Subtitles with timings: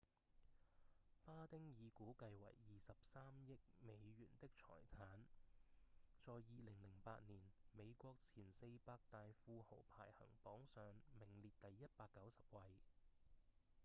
[1.27, 5.07] 巴汀以估計為23億美元的財產
[6.19, 6.41] 在2008
[7.27, 7.43] 年
[7.75, 10.83] 美國前四百大富豪排行榜上
[11.19, 12.79] 名列第190位